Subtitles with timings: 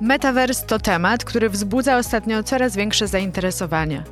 [0.00, 4.02] Metaverse to temat, który wzbudza ostatnio coraz większe zainteresowanie.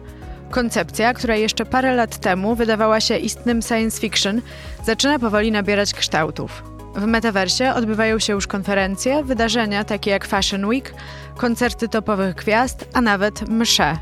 [0.50, 4.40] Koncepcja, która jeszcze parę lat temu wydawała się istnym science fiction,
[4.84, 6.62] zaczyna powoli nabierać kształtów.
[6.96, 10.94] W metaversie odbywają się już konferencje, wydarzenia takie jak Fashion Week,
[11.36, 13.98] koncerty topowych gwiazd, a nawet msze.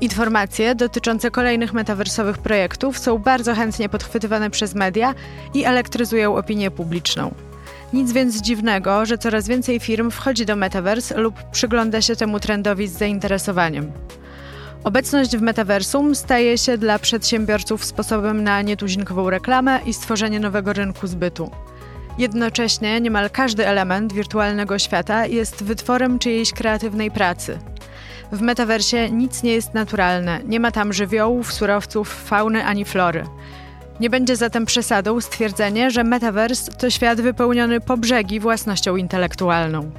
[0.00, 5.14] Informacje dotyczące kolejnych metaversowych projektów są bardzo chętnie podchwytywane przez media
[5.54, 7.34] i elektryzują opinię publiczną.
[7.92, 12.88] Nic więc dziwnego, że coraz więcej firm wchodzi do metaverse lub przygląda się temu trendowi
[12.88, 13.92] z zainteresowaniem.
[14.84, 21.06] Obecność w metaversum staje się dla przedsiębiorców sposobem na nietuzinkową reklamę i stworzenie nowego rynku
[21.06, 21.50] zbytu.
[22.18, 27.58] Jednocześnie niemal każdy element wirtualnego świata jest wytworem czyjejś kreatywnej pracy.
[28.32, 33.24] W metaversie nic nie jest naturalne, nie ma tam żywiołów, surowców, fauny ani flory.
[34.00, 39.90] Nie będzie zatem przesadą stwierdzenie, że metaverse to świat wypełniony po brzegi własnością intelektualną.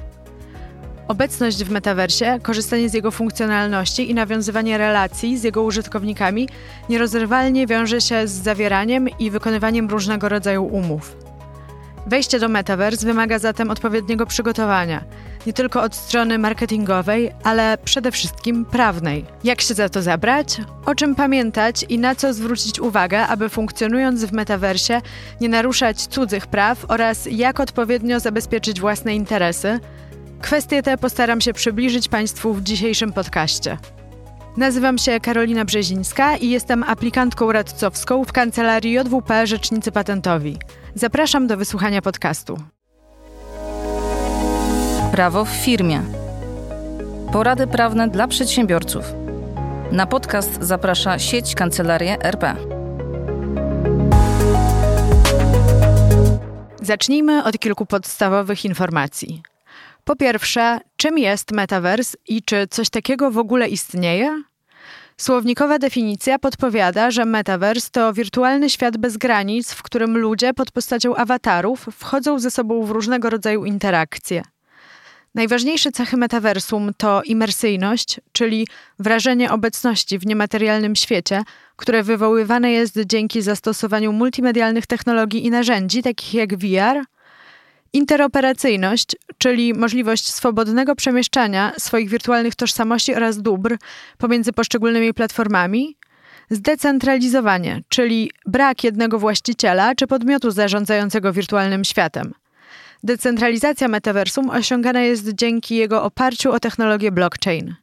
[1.08, 6.48] Obecność w metaversie, korzystanie z jego funkcjonalności i nawiązywanie relacji z jego użytkownikami
[6.88, 11.16] nierozerwalnie wiąże się z zawieraniem i wykonywaniem różnego rodzaju umów.
[12.06, 15.04] Wejście do metaverse wymaga zatem odpowiedniego przygotowania,
[15.46, 19.24] nie tylko od strony marketingowej, ale przede wszystkim prawnej.
[19.44, 20.60] Jak się za to zabrać?
[20.86, 25.00] O czym pamiętać i na co zwrócić uwagę, aby funkcjonując w metaversie
[25.40, 29.80] nie naruszać cudzych praw oraz jak odpowiednio zabezpieczyć własne interesy?
[30.40, 33.78] Kwestie te postaram się przybliżyć Państwu w dzisiejszym podcaście.
[34.56, 40.58] Nazywam się Karolina Brzezińska i jestem aplikantką radcowską w kancelarii JWP Rzecznicy Patentowi.
[40.94, 42.56] Zapraszam do wysłuchania podcastu.
[45.12, 46.02] Prawo w firmie.
[47.32, 49.04] Porady prawne dla przedsiębiorców.
[49.90, 52.56] Na podcast zaprasza sieć Kancelarie RP.
[56.82, 59.42] Zacznijmy od kilku podstawowych informacji.
[60.04, 64.42] Po pierwsze, czym jest metaverse i czy coś takiego w ogóle istnieje?
[65.16, 71.16] Słownikowa definicja podpowiada, że metaverse to wirtualny świat bez granic, w którym ludzie pod postacią
[71.16, 74.42] awatarów wchodzą ze sobą w różnego rodzaju interakcje.
[75.34, 78.66] Najważniejsze cechy metaversum to imersyjność, czyli
[78.98, 81.42] wrażenie obecności w niematerialnym świecie,
[81.76, 87.04] które wywoływane jest dzięki zastosowaniu multimedialnych technologii i narzędzi, takich jak VR,
[87.92, 93.76] interoperacyjność, czyli możliwość swobodnego przemieszczania swoich wirtualnych tożsamości oraz dóbr
[94.18, 95.96] pomiędzy poszczególnymi platformami,
[96.50, 102.32] zdecentralizowanie, czyli brak jednego właściciela czy podmiotu zarządzającego wirtualnym światem.
[103.02, 107.74] Decentralizacja metaversum osiągana jest dzięki jego oparciu o technologię blockchain.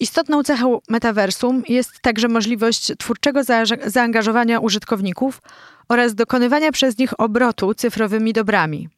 [0.00, 3.40] Istotną cechą metaversum jest także możliwość twórczego
[3.86, 5.42] zaangażowania użytkowników
[5.88, 8.88] oraz dokonywania przez nich obrotu cyfrowymi dobrami.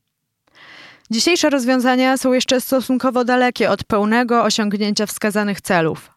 [1.11, 6.11] Dzisiejsze rozwiązania są jeszcze stosunkowo dalekie od pełnego osiągnięcia wskazanych celów.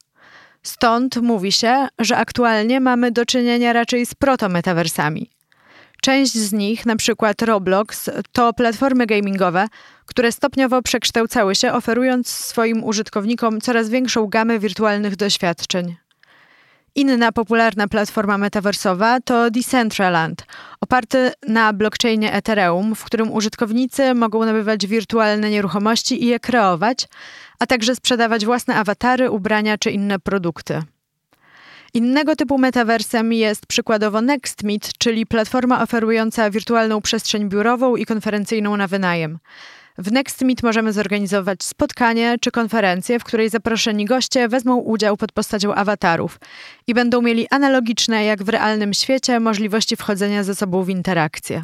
[0.63, 5.29] Stąd mówi się, że aktualnie mamy do czynienia raczej z proto-metaversami.
[6.01, 9.67] Część z nich, na przykład Roblox, to platformy gamingowe,
[10.05, 15.95] które stopniowo przekształcały się, oferując swoim użytkownikom coraz większą gamę wirtualnych doświadczeń.
[16.95, 20.45] Inna popularna platforma metaversowa to Decentraland,
[20.81, 27.07] oparty na blockchainie Ethereum, w którym użytkownicy mogą nabywać wirtualne nieruchomości i je kreować,
[27.59, 30.81] a także sprzedawać własne awatary, ubrania czy inne produkty.
[31.93, 38.87] Innego typu metaversem jest przykładowo NextMeet, czyli platforma oferująca wirtualną przestrzeń biurową i konferencyjną na
[38.87, 39.39] wynajem.
[39.97, 45.31] W Next Meet możemy zorganizować spotkanie czy konferencję, w której zaproszeni goście wezmą udział pod
[45.31, 46.39] postacią awatarów
[46.87, 51.63] i będą mieli analogiczne jak w realnym świecie możliwości wchodzenia ze sobą w interakcję.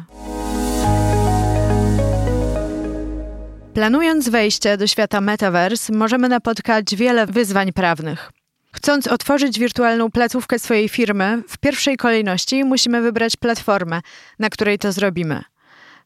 [3.74, 8.32] Planując wejście do świata metaverse, możemy napotkać wiele wyzwań prawnych.
[8.78, 14.00] Chcąc otworzyć wirtualną placówkę swojej firmy, w pierwszej kolejności musimy wybrać platformę,
[14.38, 15.42] na której to zrobimy.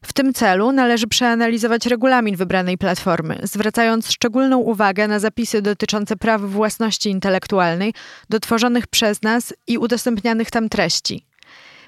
[0.03, 6.41] W tym celu należy przeanalizować regulamin wybranej platformy, zwracając szczególną uwagę na zapisy dotyczące praw
[6.41, 7.93] własności intelektualnej
[8.29, 11.25] do tworzonych przez nas i udostępnianych tam treści.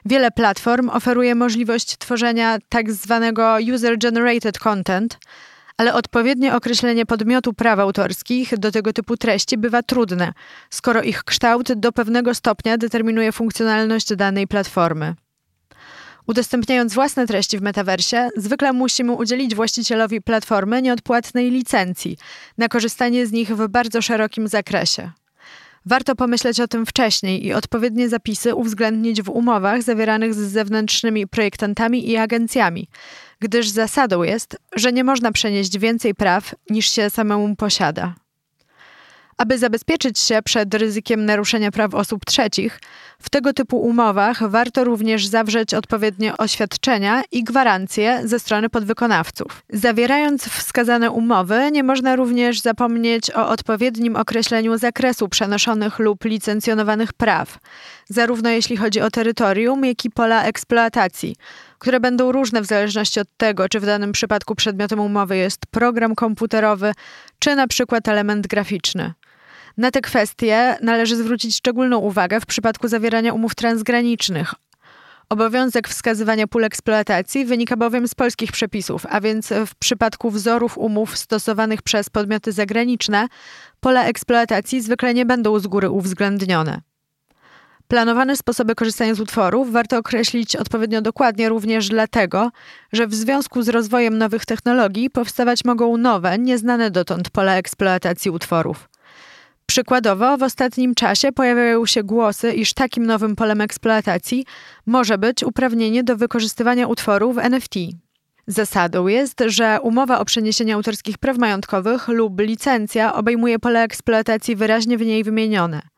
[0.06, 5.18] Wiele platform oferuje możliwość tworzenia tak zwanego user-generated content,
[5.78, 10.34] ale odpowiednie określenie podmiotu praw autorskich do tego typu treści bywa trudne,
[10.70, 15.16] skoro ich kształt do pewnego stopnia determinuje funkcjonalność danej platformy.
[16.28, 22.18] Udostępniając własne treści w metaversie, zwykle musimy udzielić właścicielowi platformy nieodpłatnej licencji
[22.58, 25.12] na korzystanie z nich w bardzo szerokim zakresie.
[25.86, 32.10] Warto pomyśleć o tym wcześniej i odpowiednie zapisy uwzględnić w umowach zawieranych z zewnętrznymi projektantami
[32.10, 32.88] i agencjami,
[33.40, 38.25] gdyż zasadą jest, że nie można przenieść więcej praw niż się samemu posiada.
[39.38, 42.80] Aby zabezpieczyć się przed ryzykiem naruszenia praw osób trzecich,
[43.20, 49.64] w tego typu umowach warto również zawrzeć odpowiednie oświadczenia i gwarancje ze strony podwykonawców.
[49.70, 57.58] Zawierając wskazane umowy, nie można również zapomnieć o odpowiednim określeniu zakresu przenoszonych lub licencjonowanych praw,
[58.10, 61.36] zarówno jeśli chodzi o terytorium, jak i pola eksploatacji,
[61.80, 66.16] które będą różne w zależności od tego, czy w danym przypadku przedmiotem umowy jest program
[66.16, 66.92] komputerowy,
[67.40, 69.14] czy na przykład element graficzny.
[69.78, 74.54] Na te kwestie należy zwrócić szczególną uwagę w przypadku zawierania umów transgranicznych.
[75.30, 81.18] Obowiązek wskazywania pól eksploatacji wynika bowiem z polskich przepisów, a więc w przypadku wzorów umów
[81.18, 83.28] stosowanych przez podmioty zagraniczne,
[83.80, 86.82] pola eksploatacji zwykle nie będą z góry uwzględnione.
[87.88, 92.52] Planowane sposoby korzystania z utworów warto określić odpowiednio dokładnie również dlatego,
[92.94, 98.90] że w związku z rozwojem nowych technologii powstawać mogą nowe, nieznane dotąd pola eksploatacji utworów.
[99.66, 104.46] Przykładowo, w ostatnim czasie pojawiają się głosy, iż takim nowym polem eksploatacji
[104.86, 107.76] może być uprawnienie do wykorzystywania utworów NFT.
[108.48, 114.98] Zasadą jest, że umowa o przeniesienie autorskich praw majątkowych lub licencja obejmuje pole eksploatacji wyraźnie
[114.98, 115.95] w niej wymienione.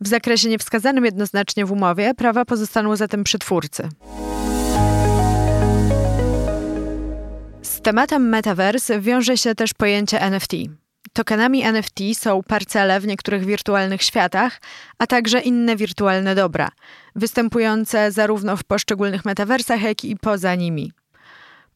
[0.00, 3.88] W zakresie niewskazanym jednoznacznie w umowie prawa pozostaną zatem przy twórcy.
[7.62, 10.52] Z tematem metaverse wiąże się też pojęcie NFT.
[11.12, 14.60] Tokenami NFT są parcele w niektórych wirtualnych światach,
[14.98, 16.70] a także inne wirtualne dobra,
[17.14, 20.92] występujące zarówno w poszczególnych metaversach, jak i poza nimi.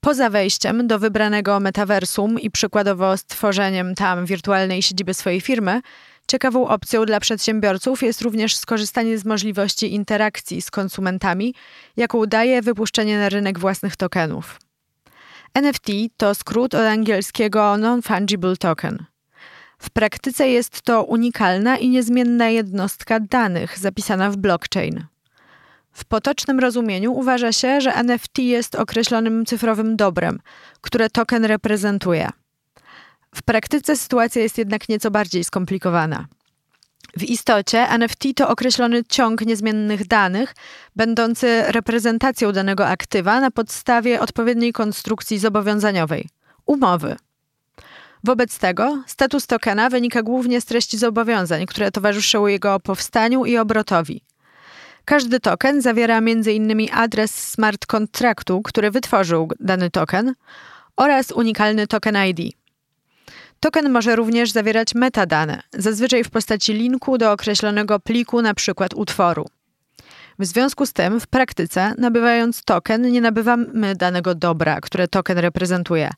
[0.00, 5.80] Poza wejściem do wybranego metaversum i przykładowo stworzeniem tam wirtualnej siedziby swojej firmy,
[6.26, 11.54] ciekawą opcją dla przedsiębiorców jest również skorzystanie z możliwości interakcji z konsumentami,
[11.96, 14.60] jaką daje wypuszczenie na rynek własnych tokenów.
[15.54, 19.04] NFT to skrót od angielskiego Non-Fungible Token.
[19.78, 25.04] W praktyce jest to unikalna i niezmienna jednostka danych zapisana w blockchain.
[26.00, 30.38] W potocznym rozumieniu uważa się, że NFT jest określonym cyfrowym dobrem,
[30.80, 32.28] które token reprezentuje.
[33.34, 36.26] W praktyce sytuacja jest jednak nieco bardziej skomplikowana.
[37.16, 40.54] W istocie NFT to określony ciąg niezmiennych danych,
[40.96, 46.28] będący reprezentacją danego aktywa na podstawie odpowiedniej konstrukcji zobowiązaniowej
[46.66, 47.16] umowy.
[48.24, 54.29] Wobec tego status tokena wynika głównie z treści zobowiązań, które towarzyszą jego powstaniu i obrotowi.
[55.04, 56.88] Każdy token zawiera m.in.
[56.92, 60.34] adres smart kontraktu, który wytworzył dany token
[60.96, 62.54] oraz unikalny token ID.
[63.60, 68.86] Token może również zawierać metadane, zazwyczaj w postaci linku do określonego pliku, np.
[68.94, 69.46] utworu.
[70.38, 76.10] W związku z tym, w praktyce, nabywając token, nie nabywamy danego dobra, które token reprezentuje,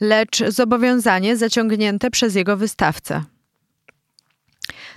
[0.00, 3.22] lecz zobowiązanie zaciągnięte przez jego wystawcę.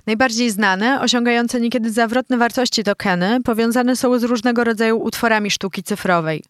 [0.06, 6.44] Najbardziej znane, osiągające niekiedy zawrotne wartości tokeny, powiązane są z różnego rodzaju utworami sztuki cyfrowej.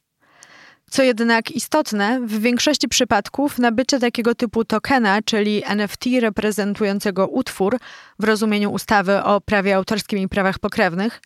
[0.90, 7.78] Co jednak istotne, w większości przypadków nabycie takiego typu tokena, czyli NFT reprezentującego utwór
[8.18, 11.20] w rozumieniu ustawy o prawie autorskim i prawach pokrewnych,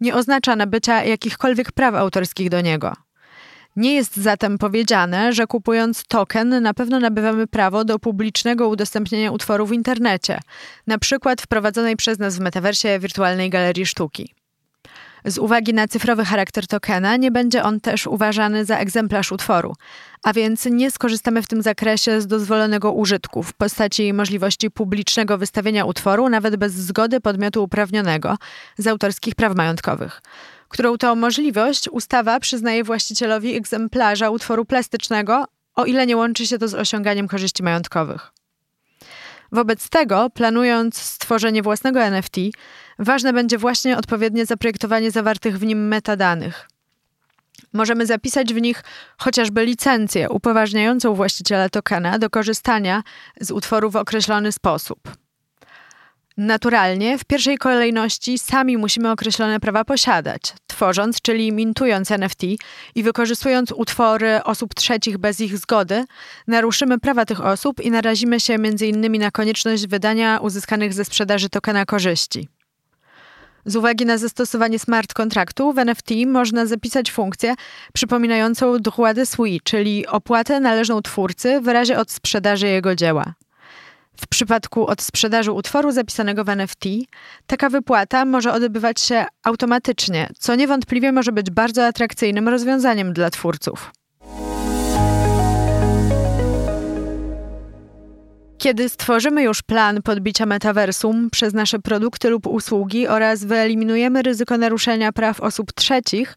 [0.00, 2.92] nie oznacza nabycia jakichkolwiek praw autorskich do niego.
[3.76, 9.66] Nie jest zatem powiedziane, że kupując token na pewno nabywamy prawo do publicznego udostępnienia utworu
[9.66, 10.40] w internecie,
[10.86, 14.34] na przykład wprowadzonej przez nas w metaversie wirtualnej galerii sztuki.
[15.24, 19.74] Z uwagi na cyfrowy charakter tokena nie będzie on też uważany za egzemplarz utworu,
[20.22, 25.84] a więc nie skorzystamy w tym zakresie z dozwolonego użytku w postaci możliwości publicznego wystawienia
[25.84, 28.36] utworu nawet bez zgody podmiotu uprawnionego
[28.78, 30.22] z autorskich praw majątkowych
[30.72, 36.68] którą to możliwość ustawa przyznaje właścicielowi egzemplarza utworu plastycznego, o ile nie łączy się to
[36.68, 38.32] z osiąganiem korzyści majątkowych.
[39.52, 42.36] Wobec tego, planując stworzenie własnego NFT,
[42.98, 46.68] ważne będzie właśnie odpowiednie zaprojektowanie zawartych w nim metadanych.
[47.72, 48.84] Możemy zapisać w nich
[49.18, 53.02] chociażby licencję upoważniającą właściciela tokena do korzystania
[53.40, 55.21] z utworu w określony sposób.
[56.36, 62.42] Naturalnie, w pierwszej kolejności sami musimy określone prawa posiadać, tworząc, czyli mintując NFT
[62.94, 66.04] i wykorzystując utwory osób trzecich bez ich zgody,
[66.46, 69.18] naruszymy prawa tych osób i narazimy się m.in.
[69.18, 72.48] na konieczność wydania uzyskanych ze sprzedaży tokena korzyści.
[73.64, 77.54] Z uwagi na zastosowanie smart kontraktu w NFT można zapisać funkcję
[77.92, 78.78] przypominającą
[79.14, 83.34] de suite, czyli opłatę należną twórcy w razie od sprzedaży jego dzieła.
[84.16, 86.84] W przypadku odsprzedaży utworu zapisanego w NFT,
[87.46, 93.92] taka wypłata może odbywać się automatycznie, co niewątpliwie może być bardzo atrakcyjnym rozwiązaniem dla twórców.
[98.58, 105.12] Kiedy stworzymy już plan podbicia metaversum przez nasze produkty lub usługi oraz wyeliminujemy ryzyko naruszenia
[105.12, 106.36] praw osób trzecich,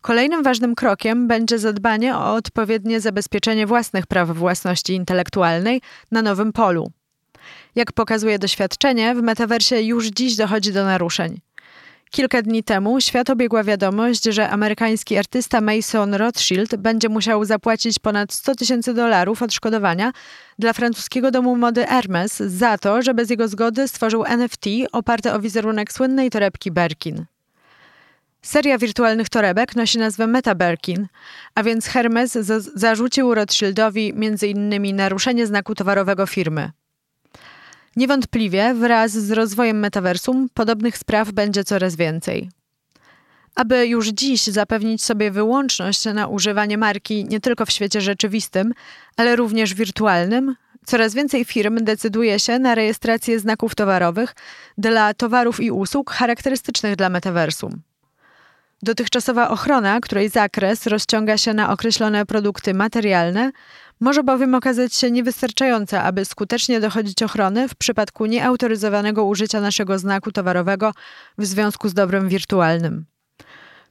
[0.00, 5.80] kolejnym ważnym krokiem będzie zadbanie o odpowiednie zabezpieczenie własnych praw własności intelektualnej
[6.10, 6.92] na nowym polu.
[7.76, 11.40] Jak pokazuje doświadczenie, w metaversie już dziś dochodzi do naruszeń.
[12.10, 18.32] Kilka dni temu świat obiegła wiadomość, że amerykański artysta Mason Rothschild będzie musiał zapłacić ponad
[18.32, 20.12] 100 tysięcy dolarów odszkodowania
[20.58, 25.40] dla francuskiego domu mody Hermes za to, że bez jego zgody stworzył NFT oparte o
[25.40, 27.24] wizerunek słynnej torebki Birkin.
[28.42, 31.06] Seria wirtualnych torebek nosi nazwę Meta Birkin,
[31.54, 32.32] a więc Hermes
[32.74, 34.96] zarzucił Rothschildowi m.in.
[34.96, 36.70] naruszenie znaku towarowego firmy.
[37.96, 42.50] Niewątpliwie wraz z rozwojem metaversum podobnych spraw będzie coraz więcej.
[43.54, 48.72] Aby już dziś zapewnić sobie wyłączność na używanie marki nie tylko w świecie rzeczywistym,
[49.16, 54.34] ale również wirtualnym, coraz więcej firm decyduje się na rejestrację znaków towarowych
[54.78, 57.82] dla towarów i usług charakterystycznych dla metaversum.
[58.82, 63.52] Dotychczasowa ochrona, której zakres rozciąga się na określone produkty materialne,
[64.00, 70.32] może bowiem okazać się niewystarczająca, aby skutecznie dochodzić ochrony w przypadku nieautoryzowanego użycia naszego znaku
[70.32, 70.92] towarowego
[71.38, 73.04] w związku z dobrem wirtualnym.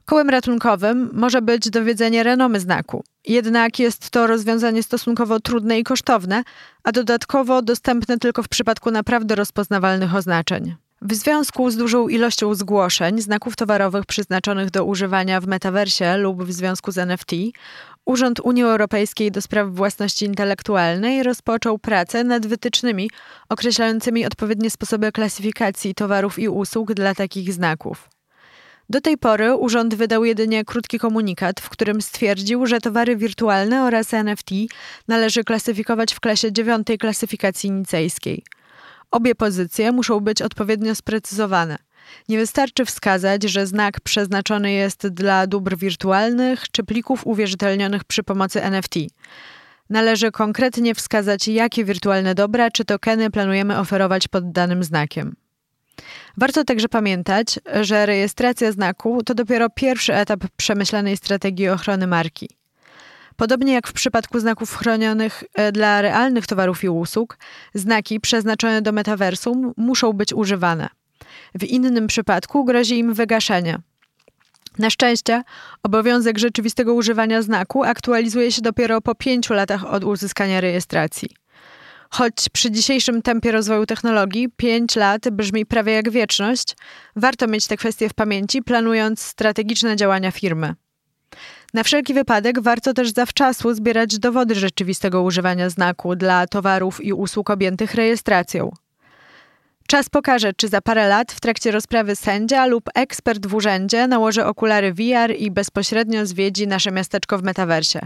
[0.04, 3.04] Kołem ratunkowym może być dowiedzenie renomy znaku.
[3.26, 6.42] Jednak jest to rozwiązanie stosunkowo trudne i kosztowne,
[6.84, 10.76] a dodatkowo dostępne tylko w przypadku naprawdę rozpoznawalnych oznaczeń.
[11.02, 16.52] W związku z dużą ilością zgłoszeń znaków towarowych przeznaczonych do używania w metaversie lub w
[16.52, 17.30] związku z NFT,
[18.06, 23.10] Urząd Unii Europejskiej do spraw własności intelektualnej rozpoczął pracę nad wytycznymi
[23.48, 28.08] określającymi odpowiednie sposoby klasyfikacji towarów i usług dla takich znaków.
[28.88, 34.14] Do tej pory urząd wydał jedynie krótki komunikat, w którym stwierdził, że towary wirtualne oraz
[34.14, 34.50] NFT
[35.08, 38.42] należy klasyfikować w klasie dziewiątej klasyfikacji nicejskiej–
[39.10, 41.78] Obie pozycje muszą być odpowiednio sprecyzowane.
[42.28, 48.62] Nie wystarczy wskazać, że znak przeznaczony jest dla dóbr wirtualnych czy plików uwierzytelnionych przy pomocy
[48.62, 48.94] NFT.
[49.90, 55.36] Należy konkretnie wskazać, jakie wirtualne dobra czy tokeny planujemy oferować pod danym znakiem.
[56.36, 62.48] Warto także pamiętać, że rejestracja znaku to dopiero pierwszy etap przemyślanej strategii ochrony marki.
[63.36, 67.38] Podobnie jak w przypadku znaków chronionych e, dla realnych towarów i usług,
[67.74, 70.88] znaki przeznaczone do metaversum muszą być używane.
[71.54, 73.78] W innym przypadku grozi im wygaszenie.
[74.78, 75.42] Na szczęście
[75.82, 81.28] obowiązek rzeczywistego używania znaku aktualizuje się dopiero po pięciu latach od uzyskania rejestracji.
[82.10, 86.76] Choć przy dzisiejszym tempie rozwoju technologii 5 lat brzmi prawie jak wieczność,
[87.16, 90.74] warto mieć te kwestie w pamięci, planując strategiczne działania firmy.
[91.74, 97.50] Na wszelki wypadek warto też zawczasu zbierać dowody rzeczywistego używania znaku dla towarów i usług
[97.50, 98.72] objętych rejestracją.
[99.86, 104.44] Czas pokaże, czy za parę lat w trakcie rozprawy sędzia lub ekspert w urzędzie nałoży
[104.44, 108.00] okulary VR i bezpośrednio zwiedzi nasze miasteczko w metaversie.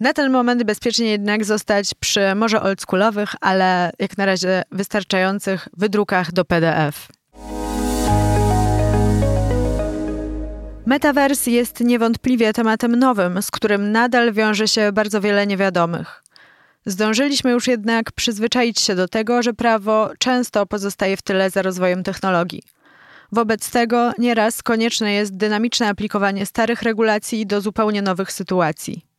[0.00, 6.32] Na ten moment bezpiecznie jednak zostać przy może oldschoolowych, ale jak na razie wystarczających wydrukach
[6.32, 7.08] do PDF.
[10.86, 16.22] Metaverse jest niewątpliwie tematem nowym, z którym nadal wiąże się bardzo wiele niewiadomych.
[16.86, 22.02] Zdążyliśmy już jednak przyzwyczaić się do tego, że prawo często pozostaje w tyle za rozwojem
[22.02, 22.62] technologii.
[23.32, 29.10] Wobec tego nieraz konieczne jest dynamiczne aplikowanie starych regulacji do zupełnie nowych sytuacji.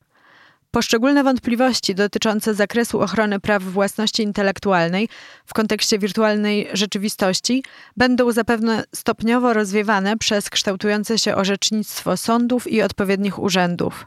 [0.72, 5.10] Poszczególne wątpliwości dotyczące zakresu ochrony praw własności intelektualnej
[5.46, 7.64] w kontekście wirtualnej rzeczywistości
[7.98, 14.06] będą zapewne stopniowo rozwiewane przez kształtujące się orzecznictwo sądów i odpowiednich urzędów.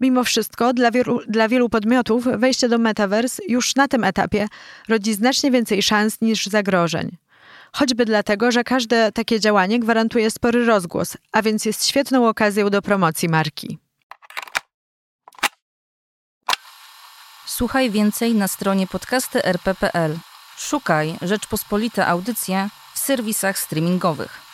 [0.00, 4.48] Mimo wszystko, dla wielu, dla wielu podmiotów wejście do metaverse już na tym etapie
[4.88, 7.16] rodzi znacznie więcej szans niż zagrożeń.
[7.72, 12.82] Choćby dlatego, że każde takie działanie gwarantuje spory rozgłos, a więc jest świetną okazją do
[12.82, 13.78] promocji marki.
[17.46, 20.18] Słuchaj więcej na stronie podcasty.rp.pl.
[20.56, 24.45] Szukaj Rzeczpospolite Audycje w serwisach streamingowych.